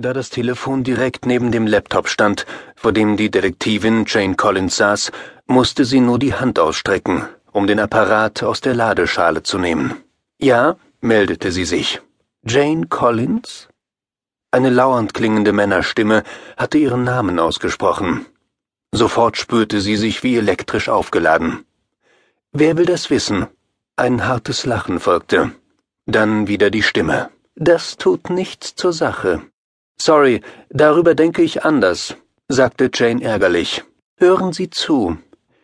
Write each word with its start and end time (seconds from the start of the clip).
Da 0.00 0.12
das 0.12 0.30
Telefon 0.30 0.84
direkt 0.84 1.26
neben 1.26 1.50
dem 1.50 1.66
Laptop 1.66 2.08
stand, 2.08 2.46
vor 2.76 2.92
dem 2.92 3.16
die 3.16 3.32
Detektivin 3.32 4.04
Jane 4.06 4.36
Collins 4.36 4.76
saß, 4.76 5.10
musste 5.48 5.84
sie 5.84 5.98
nur 5.98 6.20
die 6.20 6.34
Hand 6.34 6.60
ausstrecken, 6.60 7.26
um 7.50 7.66
den 7.66 7.80
Apparat 7.80 8.44
aus 8.44 8.60
der 8.60 8.76
Ladeschale 8.76 9.42
zu 9.42 9.58
nehmen. 9.58 9.96
Ja, 10.38 10.76
meldete 11.00 11.50
sie 11.50 11.64
sich. 11.64 12.00
Jane 12.46 12.86
Collins? 12.86 13.68
Eine 14.52 14.70
lauernd 14.70 15.14
klingende 15.14 15.52
Männerstimme 15.52 16.22
hatte 16.56 16.78
ihren 16.78 17.02
Namen 17.02 17.40
ausgesprochen. 17.40 18.24
Sofort 18.92 19.36
spürte 19.36 19.80
sie 19.80 19.96
sich 19.96 20.22
wie 20.22 20.36
elektrisch 20.36 20.88
aufgeladen. 20.88 21.64
Wer 22.52 22.76
will 22.76 22.86
das 22.86 23.10
wissen? 23.10 23.48
Ein 23.96 24.28
hartes 24.28 24.64
Lachen 24.64 25.00
folgte. 25.00 25.50
Dann 26.06 26.46
wieder 26.46 26.70
die 26.70 26.84
Stimme. 26.84 27.30
Das 27.56 27.96
tut 27.96 28.30
nichts 28.30 28.76
zur 28.76 28.92
Sache. 28.92 29.42
Sorry, 30.00 30.40
darüber 30.70 31.14
denke 31.14 31.42
ich 31.42 31.64
anders, 31.64 32.16
sagte 32.48 32.90
Jane 32.92 33.22
ärgerlich. 33.22 33.84
Hören 34.16 34.52
Sie 34.52 34.70
zu. 34.70 35.18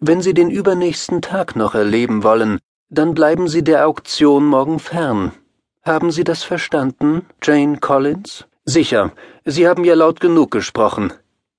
Wenn 0.00 0.22
Sie 0.22 0.34
den 0.34 0.50
übernächsten 0.50 1.22
Tag 1.22 1.56
noch 1.56 1.74
erleben 1.74 2.22
wollen, 2.22 2.58
dann 2.90 3.14
bleiben 3.14 3.48
Sie 3.48 3.64
der 3.64 3.86
Auktion 3.86 4.46
morgen 4.46 4.78
fern. 4.78 5.32
Haben 5.82 6.10
Sie 6.10 6.24
das 6.24 6.44
verstanden, 6.44 7.26
Jane 7.42 7.78
Collins? 7.78 8.44
Sicher, 8.64 9.12
Sie 9.44 9.66
haben 9.66 9.84
ja 9.84 9.94
laut 9.94 10.20
genug 10.20 10.50
gesprochen. 10.50 11.12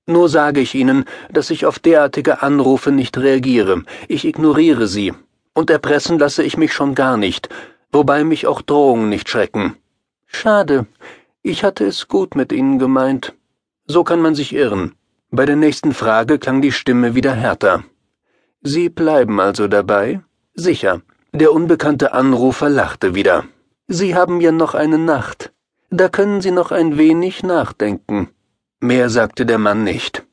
Nur 0.05 0.29
sage 0.29 0.59
ich 0.59 0.73
Ihnen, 0.73 1.05
dass 1.31 1.49
ich 1.49 1.65
auf 1.65 1.79
derartige 1.79 2.41
Anrufe 2.41 2.91
nicht 2.91 3.17
reagiere. 3.17 3.83
Ich 4.07 4.25
ignoriere 4.25 4.87
sie. 4.87 5.13
Und 5.53 5.69
erpressen 5.69 6.17
lasse 6.17 6.43
ich 6.43 6.57
mich 6.57 6.73
schon 6.73 6.95
gar 6.95 7.17
nicht, 7.17 7.49
wobei 7.91 8.23
mich 8.23 8.47
auch 8.47 8.61
Drohungen 8.61 9.09
nicht 9.09 9.29
schrecken. 9.29 9.75
Schade. 10.25 10.87
Ich 11.41 11.63
hatte 11.63 11.85
es 11.85 12.09
gut 12.09 12.35
mit 12.35 12.51
Ihnen 12.51 12.79
gemeint. 12.79 13.33
So 13.85 14.03
kann 14.03 14.21
man 14.21 14.35
sich 14.35 14.53
irren. 14.53 14.95
Bei 15.31 15.45
der 15.45 15.55
nächsten 15.55 15.93
Frage 15.93 16.37
klang 16.37 16.61
die 16.61 16.73
Stimme 16.73 17.15
wieder 17.15 17.33
härter. 17.33 17.85
Sie 18.61 18.89
bleiben 18.89 19.39
also 19.39 19.69
dabei? 19.69 20.21
Sicher. 20.53 21.01
Der 21.31 21.53
unbekannte 21.53 22.11
Anrufer 22.11 22.67
lachte 22.67 23.15
wieder. 23.15 23.45
Sie 23.87 24.15
haben 24.15 24.41
ja 24.41 24.51
noch 24.51 24.73
eine 24.73 24.97
Nacht. 24.97 25.53
Da 25.89 26.09
können 26.09 26.41
Sie 26.41 26.51
noch 26.51 26.71
ein 26.71 26.97
wenig 26.97 27.41
nachdenken. 27.41 28.29
Mehr 28.81 29.09
sagte 29.09 29.45
der 29.45 29.59
Mann 29.59 29.83
nicht. 29.83 30.25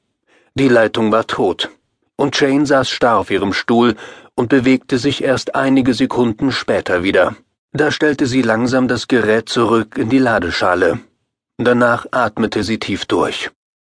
Die 0.55 0.69
Leitung 0.69 1.13
war 1.13 1.27
tot, 1.27 1.71
und 2.17 2.39
Jane 2.41 2.67
saß 2.67 2.91
starr 2.91 3.19
auf 3.19 3.31
ihrem 3.31 3.53
Stuhl 3.53 3.95
und 4.35 4.49
bewegte 4.49 4.99
sich 4.99 5.23
erst 5.23 5.55
einige 5.55 5.95
Sekunden 5.95 6.51
später 6.51 7.03
wieder. 7.05 7.37
Da 7.77 7.91
stellte 7.91 8.25
sie 8.25 8.41
langsam 8.41 8.89
das 8.89 9.07
Gerät 9.07 9.51
zurück 9.51 9.99
in 9.99 10.09
die 10.09 10.17
Ladeschale. 10.17 11.01
Danach 11.59 12.07
atmete 12.11 12.63
sie 12.63 12.79
tief 12.79 13.05
durch. 13.05 13.51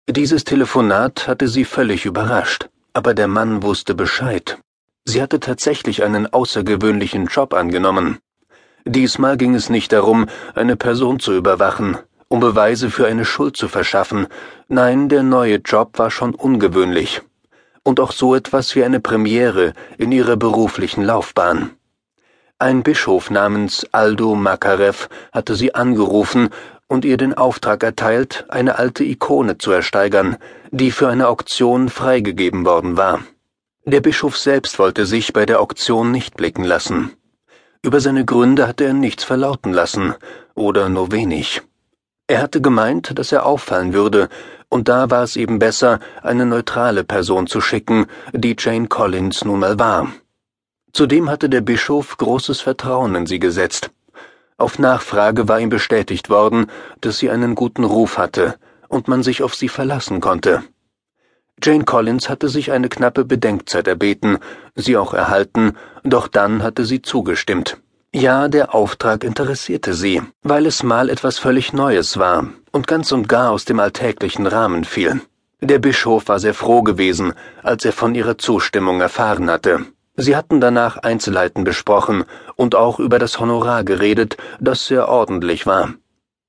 Dieses 0.10 0.46
Telefonat 0.46 1.28
hatte 1.28 1.50
sie 1.50 1.66
völlig 1.66 2.06
überrascht, 2.06 2.70
aber 2.94 3.14
der 3.14 3.28
Mann 3.28 3.62
wusste 3.62 3.94
Bescheid. 3.94 4.58
Sie 5.04 5.22
hatte 5.22 5.42
tatsächlich 5.42 6.02
einen 6.02 6.28
außergewöhnlichen 6.28 7.26
Job 7.26 7.54
angenommen. 7.54 8.20
Diesmal 8.86 9.36
ging 9.36 9.54
es 9.54 9.70
nicht 9.70 9.92
darum, 9.92 10.28
eine 10.56 10.78
Person 10.78 11.20
zu 11.20 11.34
überwachen, 11.34 11.98
um 12.30 12.40
Beweise 12.40 12.90
für 12.90 13.06
eine 13.08 13.26
Schuld 13.26 13.58
zu 13.58 13.68
verschaffen. 13.68 14.28
Nein, 14.70 15.10
der 15.10 15.24
neue 15.24 15.58
Job 15.58 16.00
war 16.00 16.10
schon 16.10 16.36
ungewöhnlich. 16.36 17.22
Und 17.84 18.00
auch 18.00 18.14
so 18.14 18.34
etwas 18.34 18.78
wie 18.78 18.86
eine 18.86 19.02
Premiere 19.02 19.74
in 19.98 20.14
ihrer 20.14 20.38
beruflichen 20.38 21.04
Laufbahn. 21.04 21.72
Ein 22.64 22.82
Bischof 22.82 23.30
namens 23.30 23.86
Aldo 23.92 24.36
Makarev 24.36 25.10
hatte 25.34 25.54
sie 25.54 25.76
angerufen 25.76 26.48
und 26.88 27.04
ihr 27.04 27.18
den 27.18 27.34
Auftrag 27.34 27.84
erteilt, 27.84 28.46
eine 28.48 28.80
alte 28.80 29.04
Ikone 29.04 29.58
zu 29.58 29.74
ersteigern, 29.74 30.38
die 30.72 30.92
für 30.92 31.10
eine 31.10 31.28
Auktion 31.28 31.90
freigegeben 31.90 32.66
worden 32.66 32.96
war. 32.96 33.20
Der 33.84 34.00
Bischof 34.00 34.38
selbst 34.38 34.80
wollte 34.80 35.06
sich 35.06 35.34
bei 35.34 35.46
der 35.46 35.60
Auktion 35.60 36.14
nicht 36.14 36.38
blicken 36.38 36.64
lassen. 36.64 37.12
Über 37.82 38.00
seine 38.00 38.24
Gründe 38.24 38.66
hatte 38.66 38.86
er 38.86 38.94
nichts 38.94 39.26
verlauten 39.26 39.74
lassen, 39.74 40.14
oder 40.56 40.88
nur 40.88 41.12
wenig. 41.12 41.64
Er 42.28 42.42
hatte 42.42 42.62
gemeint, 42.62 43.20
dass 43.20 43.34
er 43.34 43.46
auffallen 43.46 43.92
würde, 43.92 44.30
und 44.70 44.88
da 44.88 45.12
war 45.12 45.24
es 45.24 45.36
eben 45.36 45.60
besser, 45.60 46.00
eine 46.22 46.46
neutrale 46.46 47.04
Person 47.04 47.46
zu 47.46 47.60
schicken, 47.60 48.06
die 48.32 48.56
Jane 48.58 48.88
Collins 48.88 49.44
nun 49.44 49.60
mal 49.60 49.78
war. 49.80 50.14
Zudem 50.94 51.30
hatte 51.30 51.50
der 51.50 51.62
Bischof 51.62 52.18
großes 52.18 52.62
Vertrauen 52.62 53.16
in 53.16 53.26
sie 53.26 53.40
gesetzt. 53.40 53.90
Auf 54.58 54.78
Nachfrage 54.78 55.48
war 55.48 55.60
ihm 55.60 55.70
bestätigt 55.70 56.30
worden, 56.30 56.68
dass 57.02 57.18
sie 57.18 57.32
einen 57.32 57.56
guten 57.56 57.84
Ruf 57.84 58.20
hatte 58.20 58.56
und 58.90 59.08
man 59.08 59.24
sich 59.24 59.42
auf 59.42 59.56
sie 59.56 59.70
verlassen 59.70 60.22
konnte. 60.22 60.64
Jane 61.64 61.84
Collins 61.84 62.30
hatte 62.30 62.48
sich 62.48 62.72
eine 62.72 62.90
knappe 62.90 63.26
Bedenkzeit 63.26 63.88
erbeten, 63.88 64.38
sie 64.76 64.96
auch 64.96 65.16
erhalten, 65.16 65.76
doch 66.04 66.28
dann 66.28 66.62
hatte 66.62 66.86
sie 66.86 67.02
zugestimmt. 67.02 67.78
Ja, 68.14 68.48
der 68.48 68.76
Auftrag 68.76 69.24
interessierte 69.24 69.96
sie, 69.96 70.22
weil 70.44 70.68
es 70.68 70.84
mal 70.84 71.10
etwas 71.10 71.40
völlig 71.40 71.74
Neues 71.74 72.20
war 72.20 72.48
und 72.72 72.86
ganz 72.86 73.12
und 73.12 73.28
gar 73.28 73.50
aus 73.50 73.66
dem 73.66 73.80
alltäglichen 73.80 74.46
Rahmen 74.46 74.84
fiel. 74.84 75.22
Der 75.62 75.80
Bischof 75.80 76.28
war 76.28 76.40
sehr 76.40 76.54
froh 76.54 76.84
gewesen, 76.84 77.34
als 77.64 77.84
er 77.86 77.94
von 77.94 78.14
ihrer 78.14 78.38
Zustimmung 78.38 79.02
erfahren 79.02 79.50
hatte. 79.50 79.88
Sie 80.16 80.36
hatten 80.36 80.62
danach 80.62 80.98
Einzelheiten 80.98 81.64
besprochen 81.64 82.26
und 82.56 82.76
auch 82.76 83.00
über 83.00 83.18
das 83.18 83.40
Honorar 83.40 83.84
geredet, 83.84 84.38
das 84.60 84.86
sehr 84.86 85.10
ordentlich 85.10 85.66
war. 85.66 85.96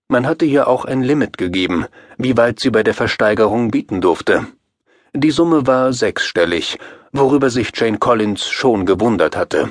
Man 0.09 0.27
hatte 0.27 0.45
ihr 0.45 0.69
auch 0.69 0.85
ein 0.85 1.03
Limit 1.03 1.39
gegeben, 1.39 1.87
wie 2.19 2.37
weit 2.37 2.61
sie 2.61 2.71
bei 2.71 2.83
der 2.83 2.93
Versteigerung 2.93 3.71
bieten 3.71 4.03
durfte. 4.03 4.47
Die 5.15 5.31
Summe 5.31 5.67
war 5.67 5.95
sechsstellig, 5.95 6.79
worüber 7.13 7.49
sich 7.49 7.71
Jane 7.75 7.99
Collins 7.99 8.47
schon 8.47 8.85
gewundert 8.85 9.35
hatte. 9.35 9.71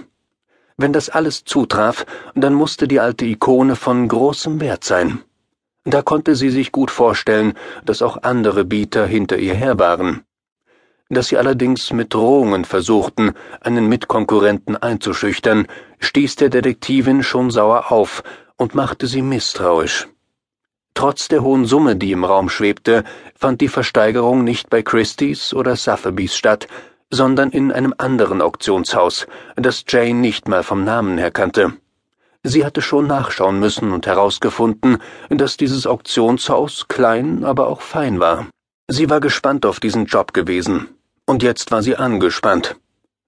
Wenn 0.76 0.92
das 0.92 1.10
alles 1.10 1.44
zutraf, 1.44 2.08
dann 2.34 2.56
musste 2.56 2.88
die 2.88 3.00
alte 3.00 3.26
Ikone 3.26 3.76
von 3.76 4.08
großem 4.08 4.60
Wert 4.60 4.84
sein. 4.84 5.20
Da 5.84 6.02
konnte 6.02 6.36
sie 6.36 6.50
sich 6.50 6.72
gut 6.72 6.90
vorstellen, 6.90 7.54
dass 7.86 8.02
auch 8.02 8.24
andere 8.24 8.66
Bieter 8.66 9.06
hinter 9.06 9.38
ihr 9.38 9.54
her 9.54 9.78
waren 9.78 10.24
dass 11.14 11.28
sie 11.28 11.38
allerdings 11.38 11.92
mit 11.94 12.14
Drohungen 12.14 12.66
versuchten, 12.66 13.34
einen 13.62 13.88
Mitkonkurrenten 13.88 14.78
einzuschüchtern, 14.78 15.68
stieß 16.00 16.36
der 16.38 16.50
Detektivin 16.50 17.24
schon 17.24 17.52
sauer 17.52 17.92
auf 17.92 18.24
und 18.58 18.76
machte 18.76 19.08
sie 19.08 19.22
misstrauisch. 19.22 20.08
Trotz 20.94 21.28
der 21.28 21.42
hohen 21.42 21.66
Summe, 21.66 21.96
die 21.96 22.12
im 22.12 22.24
Raum 22.24 22.50
schwebte, 22.50 23.04
fand 23.36 23.62
die 23.62 23.68
Versteigerung 23.68 24.44
nicht 24.44 24.70
bei 24.70 24.84
Christie's 24.84 25.54
oder 25.54 25.76
Sotheby's 25.76 26.36
statt, 26.36 26.68
sondern 27.10 27.50
in 27.52 27.72
einem 27.72 27.94
anderen 27.98 28.42
Auktionshaus, 28.42 29.28
das 29.56 29.84
Jane 29.88 30.20
nicht 30.20 30.48
mal 30.48 30.64
vom 30.64 30.84
Namen 30.84 31.18
her 31.18 31.32
kannte. 31.32 31.74
Sie 32.44 32.66
hatte 32.66 32.82
schon 32.82 33.08
nachschauen 33.08 33.60
müssen 33.60 33.92
und 33.92 34.06
herausgefunden, 34.06 34.98
dass 35.30 35.56
dieses 35.58 35.88
Auktionshaus 35.88 36.88
klein, 36.90 37.44
aber 37.46 37.68
auch 37.68 37.82
fein 37.82 38.20
war. 38.20 38.48
Sie 38.90 39.10
war 39.10 39.22
gespannt 39.22 39.66
auf 39.66 39.80
diesen 39.80 40.06
Job 40.06 40.34
gewesen, 40.34 40.90
und 41.26 41.44
jetzt 41.44 41.72
war 41.72 41.82
sie 41.82 41.96
angespannt. 41.96 42.76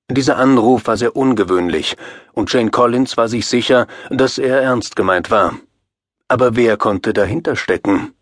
Dieser 0.10 0.38
Anruf 0.38 0.86
war 0.88 0.98
sehr 0.98 1.16
ungewöhnlich, 1.16 1.96
und 2.34 2.52
Jane 2.52 2.70
Collins 2.70 3.18
war 3.18 3.28
sich 3.28 3.48
sicher, 3.48 3.88
dass 4.10 4.38
er 4.38 4.62
ernst 4.62 4.96
gemeint 4.96 5.32
war. 5.32 5.56
Aber 6.28 6.56
wer 6.56 6.78
konnte 6.78 7.14
dahinter 7.14 7.56
stecken? 7.56 8.14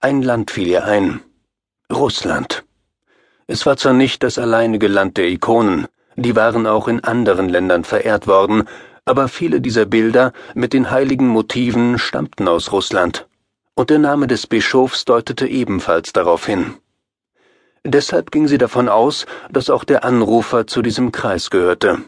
Ein 0.00 0.22
Land 0.22 0.50
fiel 0.50 0.68
ihr 0.68 0.84
ein. 0.84 1.20
Russland. 1.92 2.64
Es 3.46 3.66
war 3.66 3.76
zwar 3.76 3.92
nicht 3.92 4.22
das 4.24 4.38
alleinige 4.38 4.88
Land 4.88 5.16
der 5.16 5.28
Ikonen, 5.28 5.86
die 6.16 6.34
waren 6.34 6.66
auch 6.66 6.88
in 6.88 7.04
anderen 7.04 7.48
Ländern 7.48 7.84
verehrt 7.84 8.26
worden, 8.26 8.64
aber 9.04 9.28
viele 9.28 9.60
dieser 9.60 9.86
Bilder 9.86 10.32
mit 10.54 10.72
den 10.72 10.90
heiligen 10.90 11.28
Motiven 11.28 11.98
stammten 11.98 12.48
aus 12.48 12.72
Russland, 12.72 13.28
und 13.76 13.90
der 13.90 14.00
Name 14.00 14.26
des 14.26 14.48
Bischofs 14.48 15.04
deutete 15.04 15.46
ebenfalls 15.46 16.12
darauf 16.12 16.46
hin. 16.46 16.74
Deshalb 17.88 18.32
ging 18.32 18.48
sie 18.48 18.58
davon 18.58 18.88
aus, 18.88 19.26
dass 19.48 19.70
auch 19.70 19.84
der 19.84 20.04
Anrufer 20.04 20.66
zu 20.66 20.82
diesem 20.82 21.12
Kreis 21.12 21.50
gehörte. 21.50 22.02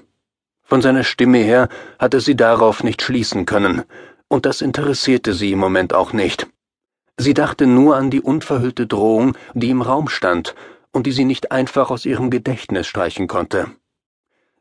Von 0.65 0.83
seiner 0.83 1.05
Stimme 1.05 1.39
her 1.39 1.69
hatte 2.01 2.21
sie 2.21 2.35
darauf 2.35 2.83
nicht 2.83 3.01
schließen 3.01 3.47
können, 3.47 3.85
und 4.27 4.45
das 4.45 4.61
interessierte 4.61 5.35
sie 5.35 5.53
im 5.53 5.61
Moment 5.61 5.95
auch 5.95 6.13
nicht. 6.13 6.49
Sie 7.17 7.33
dachte 7.33 7.67
nur 7.67 7.97
an 7.97 8.11
die 8.11 8.21
unverhüllte 8.21 8.89
Drohung, 8.89 9.37
die 9.55 9.71
im 9.71 9.81
Raum 9.81 10.09
stand 10.09 10.57
und 10.91 11.07
die 11.07 11.13
sie 11.13 11.25
nicht 11.25 11.53
einfach 11.53 11.91
aus 11.91 12.05
ihrem 12.05 12.29
Gedächtnis 12.29 12.89
streichen 12.89 13.29
konnte. 13.29 13.71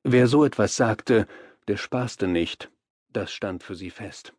Wer 0.03 0.27
so 0.27 0.45
etwas 0.45 0.75
sagte, 0.75 1.27
der 1.67 1.77
spaßte 1.77 2.27
nicht, 2.27 2.69
das 3.11 3.31
stand 3.31 3.63
für 3.63 3.75
sie 3.75 3.89
fest. 3.89 4.33